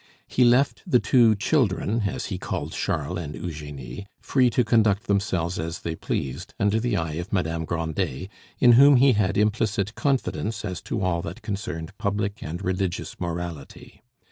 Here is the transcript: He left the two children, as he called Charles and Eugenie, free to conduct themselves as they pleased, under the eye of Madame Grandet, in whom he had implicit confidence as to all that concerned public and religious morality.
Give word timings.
He 0.27 0.43
left 0.43 0.81
the 0.87 0.99
two 0.99 1.35
children, 1.35 2.01
as 2.09 2.25
he 2.33 2.39
called 2.39 2.71
Charles 2.71 3.19
and 3.19 3.35
Eugenie, 3.35 4.07
free 4.19 4.49
to 4.49 4.63
conduct 4.63 5.03
themselves 5.05 5.59
as 5.59 5.81
they 5.81 5.95
pleased, 5.95 6.55
under 6.59 6.79
the 6.79 6.97
eye 6.97 7.13
of 7.21 7.31
Madame 7.31 7.65
Grandet, 7.65 8.27
in 8.57 8.71
whom 8.71 8.95
he 8.95 9.11
had 9.11 9.37
implicit 9.37 9.93
confidence 9.93 10.65
as 10.65 10.81
to 10.81 11.01
all 11.03 11.21
that 11.21 11.43
concerned 11.43 11.95
public 11.99 12.41
and 12.41 12.63
religious 12.63 13.19
morality. 13.19 14.01